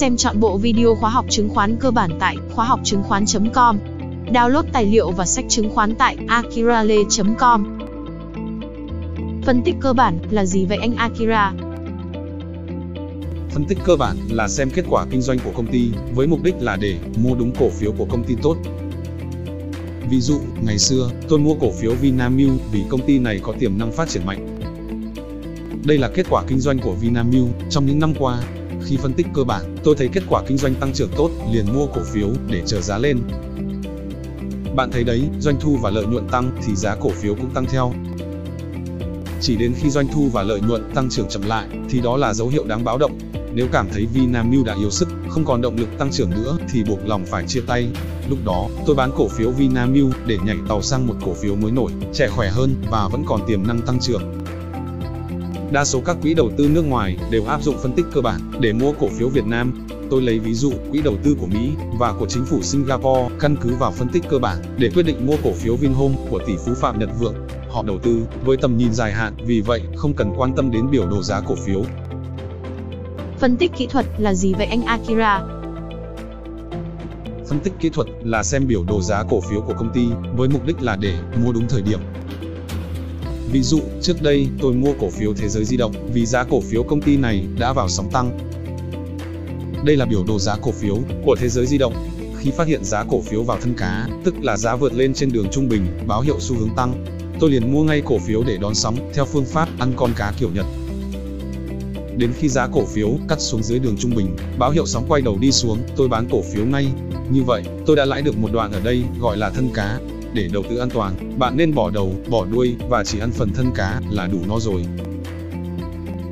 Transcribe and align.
Xem 0.00 0.16
chọn 0.16 0.40
bộ 0.40 0.56
video 0.56 0.94
khóa 0.94 1.10
học 1.10 1.24
chứng 1.28 1.48
khoán 1.48 1.76
cơ 1.80 1.90
bản 1.90 2.10
tại 2.20 2.36
khóa 2.54 2.64
học 2.64 2.80
chứng 2.84 3.02
khoán.com. 3.02 3.78
Download 4.26 4.62
tài 4.72 4.84
liệu 4.84 5.10
và 5.10 5.26
sách 5.26 5.44
chứng 5.48 5.70
khoán 5.74 5.94
tại 5.94 6.16
akirale.com. 6.28 7.78
Phân 9.42 9.62
tích 9.64 9.74
cơ 9.80 9.92
bản 9.92 10.18
là 10.30 10.44
gì 10.44 10.64
vậy 10.64 10.78
anh 10.80 10.94
Akira? 10.94 11.52
Phân 13.50 13.64
tích 13.68 13.78
cơ 13.84 13.96
bản 13.96 14.16
là 14.30 14.48
xem 14.48 14.70
kết 14.70 14.84
quả 14.90 15.06
kinh 15.10 15.22
doanh 15.22 15.38
của 15.38 15.50
công 15.56 15.66
ty 15.66 15.90
với 16.14 16.26
mục 16.26 16.42
đích 16.42 16.54
là 16.60 16.76
để 16.76 16.98
mua 17.16 17.34
đúng 17.34 17.52
cổ 17.60 17.68
phiếu 17.70 17.92
của 17.98 18.06
công 18.10 18.24
ty 18.24 18.34
tốt. 18.42 18.56
Ví 20.10 20.20
dụ, 20.20 20.40
ngày 20.62 20.78
xưa, 20.78 21.10
tôi 21.28 21.38
mua 21.38 21.54
cổ 21.54 21.70
phiếu 21.70 21.94
Vinamilk 21.94 22.60
vì 22.72 22.82
công 22.88 23.06
ty 23.06 23.18
này 23.18 23.40
có 23.42 23.52
tiềm 23.58 23.78
năng 23.78 23.92
phát 23.92 24.08
triển 24.08 24.26
mạnh. 24.26 24.58
Đây 25.84 25.98
là 25.98 26.10
kết 26.14 26.26
quả 26.30 26.42
kinh 26.48 26.60
doanh 26.60 26.78
của 26.78 26.92
Vinamilk 26.92 27.48
trong 27.70 27.86
những 27.86 27.98
năm 27.98 28.14
qua. 28.18 28.42
Khi 28.84 28.96
phân 28.96 29.12
tích 29.12 29.26
cơ 29.34 29.44
bản, 29.44 29.76
tôi 29.84 29.94
thấy 29.98 30.08
kết 30.12 30.22
quả 30.28 30.42
kinh 30.46 30.58
doanh 30.58 30.74
tăng 30.74 30.92
trưởng 30.92 31.10
tốt, 31.16 31.30
liền 31.52 31.64
mua 31.74 31.86
cổ 31.86 32.00
phiếu 32.12 32.28
để 32.48 32.62
chờ 32.66 32.80
giá 32.80 32.98
lên. 32.98 33.18
Bạn 34.76 34.90
thấy 34.92 35.04
đấy, 35.04 35.22
doanh 35.40 35.56
thu 35.60 35.76
và 35.82 35.90
lợi 35.90 36.06
nhuận 36.06 36.28
tăng 36.28 36.50
thì 36.66 36.74
giá 36.76 36.96
cổ 37.00 37.10
phiếu 37.10 37.34
cũng 37.34 37.50
tăng 37.50 37.66
theo. 37.66 37.92
Chỉ 39.40 39.56
đến 39.56 39.74
khi 39.76 39.90
doanh 39.90 40.08
thu 40.14 40.28
và 40.32 40.42
lợi 40.42 40.60
nhuận 40.60 40.90
tăng 40.94 41.10
trưởng 41.10 41.28
chậm 41.28 41.42
lại 41.42 41.68
thì 41.90 42.00
đó 42.00 42.16
là 42.16 42.34
dấu 42.34 42.48
hiệu 42.48 42.64
đáng 42.64 42.84
báo 42.84 42.98
động. 42.98 43.18
Nếu 43.54 43.66
cảm 43.72 43.88
thấy 43.92 44.06
Vinamilk 44.06 44.64
đã 44.64 44.74
yếu 44.80 44.90
sức, 44.90 45.08
không 45.28 45.44
còn 45.44 45.60
động 45.62 45.76
lực 45.76 45.88
tăng 45.98 46.10
trưởng 46.10 46.30
nữa 46.30 46.58
thì 46.72 46.84
buộc 46.84 46.98
lòng 47.06 47.24
phải 47.26 47.44
chia 47.46 47.60
tay. 47.66 47.88
Lúc 48.28 48.38
đó, 48.44 48.68
tôi 48.86 48.96
bán 48.96 49.10
cổ 49.16 49.28
phiếu 49.28 49.50
Vinamilk 49.50 50.26
để 50.26 50.38
nhảy 50.44 50.56
tàu 50.68 50.82
sang 50.82 51.06
một 51.06 51.14
cổ 51.24 51.34
phiếu 51.34 51.56
mới 51.56 51.70
nổi, 51.70 51.92
trẻ 52.12 52.28
khỏe 52.36 52.50
hơn 52.50 52.74
và 52.90 53.08
vẫn 53.12 53.24
còn 53.26 53.40
tiềm 53.46 53.66
năng 53.66 53.80
tăng 53.80 54.00
trưởng. 54.00 54.22
Đa 55.72 55.84
số 55.84 56.00
các 56.00 56.16
quỹ 56.22 56.34
đầu 56.34 56.50
tư 56.56 56.68
nước 56.68 56.82
ngoài 56.82 57.16
đều 57.30 57.44
áp 57.44 57.62
dụng 57.62 57.78
phân 57.82 57.92
tích 57.92 58.06
cơ 58.12 58.20
bản 58.20 58.40
để 58.60 58.72
mua 58.72 58.92
cổ 58.92 59.08
phiếu 59.08 59.28
Việt 59.28 59.46
Nam. 59.46 59.86
Tôi 60.10 60.22
lấy 60.22 60.38
ví 60.38 60.54
dụ 60.54 60.72
quỹ 60.90 61.02
đầu 61.02 61.14
tư 61.24 61.36
của 61.40 61.46
Mỹ 61.46 61.70
và 61.98 62.12
của 62.12 62.26
chính 62.26 62.44
phủ 62.44 62.62
Singapore 62.62 63.34
căn 63.40 63.56
cứ 63.60 63.74
vào 63.74 63.92
phân 63.92 64.08
tích 64.08 64.24
cơ 64.30 64.38
bản 64.38 64.58
để 64.78 64.90
quyết 64.94 65.02
định 65.02 65.26
mua 65.26 65.36
cổ 65.44 65.52
phiếu 65.52 65.76
Vinhome 65.76 66.14
của 66.30 66.38
tỷ 66.46 66.52
phú 66.66 66.74
Phạm 66.74 66.98
Nhật 66.98 67.08
Vượng. 67.18 67.34
Họ 67.70 67.82
đầu 67.82 67.98
tư 67.98 68.22
với 68.44 68.56
tầm 68.56 68.76
nhìn 68.76 68.92
dài 68.92 69.12
hạn, 69.12 69.34
vì 69.46 69.60
vậy 69.60 69.82
không 69.96 70.14
cần 70.14 70.32
quan 70.36 70.54
tâm 70.56 70.70
đến 70.70 70.90
biểu 70.90 71.06
đồ 71.06 71.22
giá 71.22 71.40
cổ 71.40 71.54
phiếu. 71.54 71.84
Phân 73.38 73.56
tích 73.56 73.72
kỹ 73.76 73.86
thuật 73.86 74.06
là 74.18 74.34
gì 74.34 74.54
vậy 74.54 74.66
anh 74.66 74.82
Akira? 74.82 75.42
Phân 77.46 77.60
tích 77.60 77.72
kỹ 77.80 77.88
thuật 77.88 78.08
là 78.24 78.42
xem 78.42 78.66
biểu 78.66 78.84
đồ 78.84 79.00
giá 79.00 79.24
cổ 79.30 79.40
phiếu 79.40 79.60
của 79.60 79.74
công 79.78 79.92
ty 79.94 80.08
với 80.36 80.48
mục 80.48 80.66
đích 80.66 80.82
là 80.82 80.96
để 80.96 81.14
mua 81.44 81.52
đúng 81.52 81.68
thời 81.68 81.82
điểm. 81.82 82.00
Ví 83.52 83.62
dụ, 83.62 83.80
trước 84.02 84.22
đây 84.22 84.48
tôi 84.60 84.72
mua 84.72 84.92
cổ 85.00 85.10
phiếu 85.10 85.34
Thế 85.34 85.48
giới 85.48 85.64
di 85.64 85.76
động 85.76 85.92
vì 86.12 86.26
giá 86.26 86.44
cổ 86.44 86.60
phiếu 86.60 86.82
công 86.82 87.02
ty 87.02 87.16
này 87.16 87.46
đã 87.58 87.72
vào 87.72 87.88
sóng 87.88 88.10
tăng. 88.12 88.38
Đây 89.84 89.96
là 89.96 90.06
biểu 90.06 90.24
đồ 90.24 90.38
giá 90.38 90.56
cổ 90.62 90.72
phiếu 90.72 90.98
của 91.24 91.36
Thế 91.40 91.48
giới 91.48 91.66
di 91.66 91.78
động. 91.78 91.94
Khi 92.38 92.50
phát 92.50 92.66
hiện 92.66 92.84
giá 92.84 93.04
cổ 93.04 93.20
phiếu 93.20 93.42
vào 93.42 93.58
thân 93.60 93.74
cá, 93.74 94.08
tức 94.24 94.34
là 94.42 94.56
giá 94.56 94.76
vượt 94.76 94.94
lên 94.94 95.14
trên 95.14 95.32
đường 95.32 95.46
trung 95.52 95.68
bình, 95.68 95.86
báo 96.06 96.20
hiệu 96.20 96.36
xu 96.40 96.56
hướng 96.56 96.74
tăng, 96.76 97.04
tôi 97.40 97.50
liền 97.50 97.72
mua 97.72 97.82
ngay 97.82 98.02
cổ 98.04 98.18
phiếu 98.18 98.42
để 98.46 98.56
đón 98.56 98.74
sóng 98.74 99.10
theo 99.14 99.24
phương 99.24 99.44
pháp 99.44 99.68
ăn 99.78 99.92
con 99.96 100.10
cá 100.16 100.32
kiểu 100.38 100.50
Nhật. 100.54 100.66
Đến 102.16 102.32
khi 102.38 102.48
giá 102.48 102.66
cổ 102.66 102.84
phiếu 102.84 103.10
cắt 103.28 103.40
xuống 103.40 103.62
dưới 103.62 103.78
đường 103.78 103.96
trung 103.98 104.14
bình, 104.14 104.36
báo 104.58 104.70
hiệu 104.70 104.86
sóng 104.86 105.04
quay 105.08 105.22
đầu 105.22 105.38
đi 105.40 105.52
xuống, 105.52 105.78
tôi 105.96 106.08
bán 106.08 106.28
cổ 106.30 106.42
phiếu 106.42 106.64
ngay. 106.66 106.86
Như 107.30 107.42
vậy, 107.42 107.62
tôi 107.86 107.96
đã 107.96 108.04
lãi 108.04 108.22
được 108.22 108.38
một 108.38 108.48
đoạn 108.52 108.72
ở 108.72 108.80
đây, 108.80 109.02
gọi 109.20 109.36
là 109.36 109.50
thân 109.50 109.70
cá. 109.74 109.98
Để 110.34 110.48
đầu 110.52 110.62
tư 110.70 110.76
an 110.76 110.90
toàn, 110.90 111.38
bạn 111.38 111.56
nên 111.56 111.74
bỏ 111.74 111.90
đầu, 111.90 112.14
bỏ 112.28 112.44
đuôi 112.44 112.76
và 112.88 113.04
chỉ 113.04 113.18
ăn 113.18 113.30
phần 113.30 113.52
thân 113.54 113.70
cá 113.74 114.00
là 114.10 114.26
đủ 114.26 114.38
no 114.48 114.58
rồi. 114.58 114.84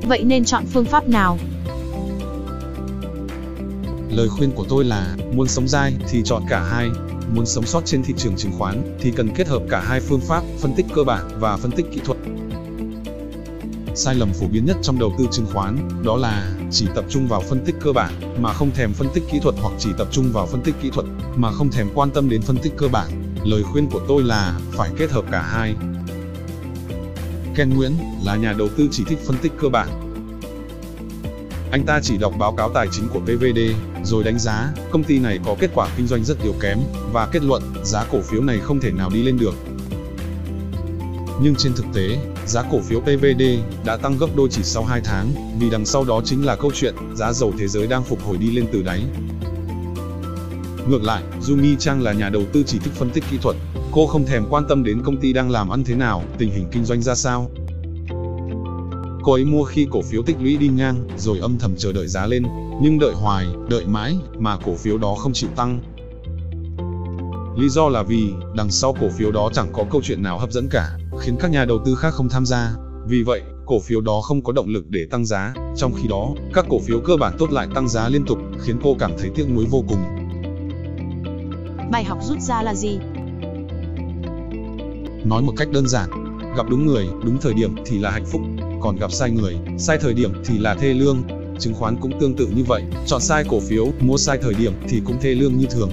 Vậy 0.07 0.23
nên 0.23 0.45
chọn 0.45 0.63
phương 0.65 0.85
pháp 0.85 1.09
nào? 1.09 1.37
Lời 4.09 4.29
khuyên 4.29 4.51
của 4.51 4.65
tôi 4.69 4.85
là, 4.85 5.15
muốn 5.33 5.47
sống 5.47 5.67
dai 5.67 5.93
thì 6.09 6.21
chọn 6.25 6.43
cả 6.49 6.63
hai. 6.63 6.89
Muốn 7.33 7.45
sống 7.45 7.65
sót 7.65 7.81
trên 7.85 8.03
thị 8.03 8.13
trường 8.17 8.35
chứng 8.35 8.51
khoán 8.57 8.97
thì 8.99 9.11
cần 9.11 9.29
kết 9.35 9.47
hợp 9.47 9.61
cả 9.69 9.81
hai 9.81 9.99
phương 9.99 10.19
pháp, 10.19 10.43
phân 10.59 10.73
tích 10.75 10.85
cơ 10.95 11.03
bản 11.03 11.25
và 11.39 11.57
phân 11.57 11.71
tích 11.71 11.85
kỹ 11.91 12.01
thuật. 12.05 12.17
Sai 13.95 14.15
lầm 14.15 14.29
phổ 14.33 14.47
biến 14.47 14.65
nhất 14.65 14.77
trong 14.81 14.99
đầu 14.99 15.13
tư 15.17 15.25
chứng 15.31 15.47
khoán, 15.53 15.89
đó 16.03 16.17
là 16.17 16.55
chỉ 16.71 16.87
tập 16.95 17.05
trung 17.09 17.27
vào 17.27 17.41
phân 17.41 17.65
tích 17.65 17.75
cơ 17.79 17.93
bản 17.93 18.13
mà 18.41 18.53
không 18.53 18.71
thèm 18.71 18.93
phân 18.93 19.07
tích 19.13 19.23
kỹ 19.31 19.39
thuật 19.39 19.55
hoặc 19.61 19.73
chỉ 19.79 19.89
tập 19.97 20.07
trung 20.11 20.31
vào 20.31 20.45
phân 20.45 20.61
tích 20.61 20.75
kỹ 20.81 20.89
thuật 20.93 21.05
mà 21.35 21.51
không 21.51 21.71
thèm 21.71 21.87
quan 21.95 22.09
tâm 22.11 22.29
đến 22.29 22.41
phân 22.41 22.57
tích 22.57 22.73
cơ 22.77 22.87
bản. 22.87 23.18
Lời 23.43 23.63
khuyên 23.63 23.89
của 23.89 24.01
tôi 24.07 24.23
là 24.23 24.59
phải 24.71 24.89
kết 24.97 25.11
hợp 25.11 25.25
cả 25.31 25.41
hai. 25.41 25.75
Ken 27.55 27.69
Nguyễn 27.69 27.91
là 28.23 28.35
nhà 28.35 28.53
đầu 28.57 28.67
tư 28.77 28.87
chỉ 28.91 29.03
thích 29.03 29.19
phân 29.25 29.37
tích 29.41 29.51
cơ 29.61 29.69
bản. 29.69 29.89
Anh 31.71 31.83
ta 31.85 31.99
chỉ 32.03 32.17
đọc 32.17 32.33
báo 32.39 32.51
cáo 32.51 32.69
tài 32.73 32.87
chính 32.91 33.07
của 33.07 33.19
PVD, 33.19 33.59
rồi 34.03 34.23
đánh 34.23 34.39
giá, 34.39 34.73
công 34.91 35.03
ty 35.03 35.19
này 35.19 35.39
có 35.45 35.55
kết 35.59 35.69
quả 35.75 35.89
kinh 35.97 36.07
doanh 36.07 36.23
rất 36.23 36.37
yếu 36.43 36.53
kém, 36.59 36.79
và 37.13 37.25
kết 37.31 37.43
luận, 37.43 37.63
giá 37.83 38.05
cổ 38.11 38.21
phiếu 38.21 38.41
này 38.41 38.59
không 38.59 38.79
thể 38.79 38.91
nào 38.91 39.09
đi 39.13 39.23
lên 39.23 39.37
được. 39.37 39.53
Nhưng 41.41 41.55
trên 41.55 41.73
thực 41.73 41.85
tế, 41.93 42.17
giá 42.47 42.63
cổ 42.71 42.79
phiếu 42.81 42.99
PVD 42.99 43.43
đã 43.85 43.97
tăng 43.97 44.17
gấp 44.17 44.27
đôi 44.35 44.49
chỉ 44.51 44.63
sau 44.63 44.83
2 44.83 45.01
tháng, 45.03 45.31
vì 45.59 45.69
đằng 45.69 45.85
sau 45.85 46.03
đó 46.03 46.21
chính 46.25 46.45
là 46.45 46.55
câu 46.55 46.71
chuyện 46.75 46.95
giá 47.15 47.33
dầu 47.33 47.53
thế 47.59 47.67
giới 47.67 47.87
đang 47.87 48.03
phục 48.03 48.23
hồi 48.23 48.37
đi 48.37 48.51
lên 48.51 48.65
từ 48.71 48.81
đáy. 48.81 49.03
Ngược 50.89 51.03
lại, 51.03 51.23
Jumi 51.41 51.75
Chang 51.75 52.01
là 52.01 52.13
nhà 52.13 52.29
đầu 52.29 52.43
tư 52.53 52.63
chỉ 52.67 52.79
thích 52.79 52.93
phân 52.93 53.09
tích 53.09 53.23
kỹ 53.31 53.37
thuật, 53.41 53.55
cô 53.91 54.07
không 54.07 54.25
thèm 54.25 54.43
quan 54.49 54.63
tâm 54.69 54.83
đến 54.83 55.01
công 55.05 55.17
ty 55.17 55.33
đang 55.33 55.51
làm 55.51 55.69
ăn 55.69 55.83
thế 55.83 55.95
nào, 55.95 56.23
tình 56.37 56.51
hình 56.51 56.65
kinh 56.71 56.85
doanh 56.85 57.01
ra 57.01 57.15
sao. 57.15 57.49
Cô 59.23 59.33
ấy 59.33 59.45
mua 59.45 59.63
khi 59.63 59.87
cổ 59.91 60.01
phiếu 60.01 60.21
tích 60.21 60.35
lũy 60.41 60.57
đi 60.57 60.67
ngang, 60.67 61.07
rồi 61.17 61.39
âm 61.39 61.57
thầm 61.59 61.75
chờ 61.77 61.93
đợi 61.93 62.07
giá 62.07 62.25
lên, 62.25 62.43
nhưng 62.81 62.99
đợi 62.99 63.13
hoài, 63.13 63.47
đợi 63.69 63.85
mãi, 63.85 64.17
mà 64.37 64.57
cổ 64.65 64.75
phiếu 64.75 64.97
đó 64.97 65.15
không 65.15 65.33
chịu 65.33 65.49
tăng. 65.55 65.81
Lý 67.57 67.69
do 67.69 67.89
là 67.89 68.03
vì, 68.03 68.29
đằng 68.55 68.71
sau 68.71 68.95
cổ 69.01 69.09
phiếu 69.17 69.31
đó 69.31 69.49
chẳng 69.53 69.69
có 69.73 69.85
câu 69.91 70.01
chuyện 70.03 70.23
nào 70.23 70.39
hấp 70.39 70.51
dẫn 70.51 70.67
cả, 70.71 70.97
khiến 71.19 71.35
các 71.39 71.51
nhà 71.51 71.65
đầu 71.65 71.79
tư 71.85 71.95
khác 71.95 72.13
không 72.13 72.29
tham 72.29 72.45
gia. 72.45 72.75
Vì 73.07 73.23
vậy, 73.23 73.41
cổ 73.65 73.79
phiếu 73.79 74.01
đó 74.01 74.21
không 74.21 74.43
có 74.43 74.53
động 74.53 74.69
lực 74.69 74.89
để 74.89 75.05
tăng 75.11 75.25
giá, 75.25 75.53
trong 75.77 75.93
khi 76.01 76.07
đó, 76.07 76.29
các 76.53 76.65
cổ 76.69 76.79
phiếu 76.79 76.99
cơ 76.99 77.17
bản 77.17 77.35
tốt 77.39 77.51
lại 77.51 77.67
tăng 77.75 77.89
giá 77.89 78.09
liên 78.09 78.25
tục, 78.25 78.37
khiến 78.59 78.79
cô 78.83 78.95
cảm 78.99 79.11
thấy 79.19 79.29
tiếc 79.35 79.49
nuối 79.49 79.65
vô 79.65 79.83
cùng. 79.87 80.18
Bài 81.91 82.03
học 82.03 82.17
rút 82.21 82.39
ra 82.39 82.61
là 82.61 82.75
gì? 82.75 82.99
Nói 85.25 85.41
một 85.41 85.53
cách 85.57 85.67
đơn 85.71 85.87
giản, 85.87 86.09
gặp 86.57 86.65
đúng 86.69 86.85
người, 86.85 87.07
đúng 87.23 87.37
thời 87.41 87.53
điểm 87.53 87.75
thì 87.85 87.99
là 87.99 88.11
hạnh 88.11 88.25
phúc, 88.25 88.41
còn 88.81 88.95
gặp 88.95 89.11
sai 89.11 89.31
người, 89.31 89.55
sai 89.77 89.97
thời 89.97 90.13
điểm 90.13 90.33
thì 90.45 90.57
là 90.57 90.75
thê 90.75 90.93
lương. 90.93 91.23
Chứng 91.59 91.73
khoán 91.73 91.97
cũng 92.01 92.19
tương 92.19 92.35
tự 92.35 92.47
như 92.55 92.63
vậy, 92.63 92.83
chọn 93.05 93.21
sai 93.21 93.43
cổ 93.49 93.59
phiếu, 93.59 93.87
mua 93.99 94.17
sai 94.17 94.37
thời 94.41 94.53
điểm 94.53 94.73
thì 94.89 95.01
cũng 95.05 95.19
thê 95.21 95.29
lương 95.29 95.57
như 95.57 95.65
thường. 95.65 95.89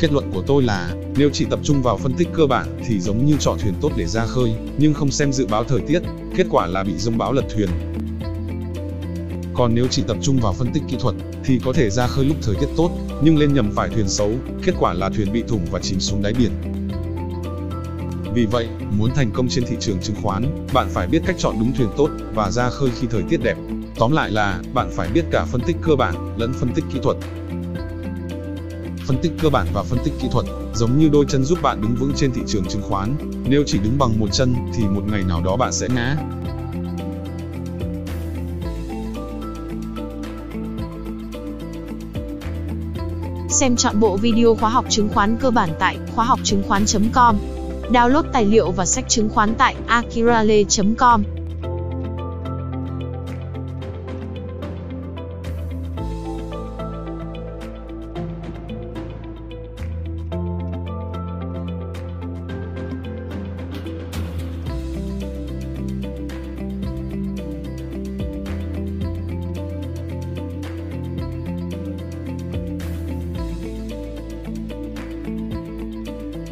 Kết 0.00 0.12
luận 0.12 0.30
của 0.34 0.42
tôi 0.46 0.62
là, 0.62 0.94
nếu 1.16 1.30
chỉ 1.32 1.44
tập 1.44 1.60
trung 1.62 1.82
vào 1.82 1.96
phân 1.96 2.12
tích 2.12 2.28
cơ 2.34 2.46
bản 2.46 2.80
thì 2.86 3.00
giống 3.00 3.26
như 3.26 3.36
chọn 3.40 3.58
thuyền 3.58 3.74
tốt 3.80 3.90
để 3.96 4.06
ra 4.06 4.26
khơi, 4.26 4.54
nhưng 4.78 4.94
không 4.94 5.10
xem 5.10 5.32
dự 5.32 5.46
báo 5.46 5.64
thời 5.64 5.80
tiết, 5.80 6.02
kết 6.36 6.46
quả 6.50 6.66
là 6.66 6.84
bị 6.84 6.92
rông 6.96 7.18
bão 7.18 7.32
lật 7.32 7.44
thuyền. 7.54 7.68
Còn 9.54 9.74
nếu 9.74 9.86
chỉ 9.90 10.02
tập 10.02 10.16
trung 10.22 10.38
vào 10.42 10.52
phân 10.52 10.72
tích 10.72 10.82
kỹ 10.88 10.96
thuật 11.00 11.14
thì 11.46 11.60
có 11.64 11.72
thể 11.72 11.90
ra 11.90 12.06
khơi 12.06 12.24
lúc 12.24 12.36
thời 12.42 12.54
tiết 12.54 12.68
tốt, 12.76 12.90
nhưng 13.22 13.38
lên 13.38 13.54
nhầm 13.54 13.70
phải 13.74 13.88
thuyền 13.88 14.08
xấu, 14.08 14.32
kết 14.62 14.72
quả 14.78 14.92
là 14.94 15.08
thuyền 15.08 15.32
bị 15.32 15.42
thủng 15.48 15.66
và 15.70 15.78
chìm 15.82 16.00
xuống 16.00 16.22
đáy 16.22 16.32
biển. 16.32 16.50
Vì 18.34 18.46
vậy, 18.46 18.68
muốn 18.98 19.10
thành 19.14 19.30
công 19.30 19.48
trên 19.48 19.64
thị 19.64 19.76
trường 19.80 20.00
chứng 20.02 20.16
khoán, 20.22 20.66
bạn 20.72 20.88
phải 20.90 21.06
biết 21.06 21.22
cách 21.26 21.36
chọn 21.38 21.56
đúng 21.60 21.72
thuyền 21.72 21.88
tốt 21.96 22.10
và 22.34 22.50
ra 22.50 22.70
khơi 22.70 22.90
khi 23.00 23.06
thời 23.10 23.22
tiết 23.22 23.42
đẹp. 23.42 23.56
Tóm 23.98 24.12
lại 24.12 24.30
là, 24.30 24.60
bạn 24.74 24.90
phải 24.96 25.08
biết 25.08 25.24
cả 25.30 25.44
phân 25.44 25.60
tích 25.66 25.76
cơ 25.82 25.96
bản 25.96 26.34
lẫn 26.38 26.52
phân 26.52 26.68
tích 26.74 26.84
kỹ 26.92 26.98
thuật. 27.02 27.16
Phân 29.06 29.18
tích 29.22 29.32
cơ 29.42 29.48
bản 29.48 29.66
và 29.72 29.82
phân 29.82 29.98
tích 30.04 30.14
kỹ 30.22 30.28
thuật 30.32 30.46
giống 30.74 30.98
như 30.98 31.08
đôi 31.08 31.24
chân 31.28 31.44
giúp 31.44 31.62
bạn 31.62 31.80
đứng 31.82 31.94
vững 31.94 32.12
trên 32.16 32.32
thị 32.32 32.40
trường 32.46 32.64
chứng 32.64 32.82
khoán. 32.82 33.16
Nếu 33.48 33.62
chỉ 33.66 33.78
đứng 33.78 33.98
bằng 33.98 34.18
một 34.20 34.28
chân 34.32 34.54
thì 34.76 34.84
một 34.84 35.02
ngày 35.06 35.22
nào 35.28 35.42
đó 35.44 35.56
bạn 35.56 35.72
sẽ 35.72 35.88
ngã. 35.94 36.16
Xem 43.60 43.76
chọn 43.76 44.00
bộ 44.00 44.16
video 44.16 44.54
khóa 44.54 44.70
học 44.70 44.84
chứng 44.88 45.08
khoán 45.08 45.36
cơ 45.40 45.50
bản 45.50 45.70
tại 45.78 45.98
khóa 46.14 46.24
học 46.24 46.40
chứng 46.44 46.62
khoán.com. 46.68 47.36
Download 47.90 48.22
tài 48.32 48.44
liệu 48.44 48.70
và 48.70 48.86
sách 48.86 49.04
chứng 49.08 49.28
khoán 49.28 49.54
tại 49.54 49.74
akirale.com. 49.86 51.22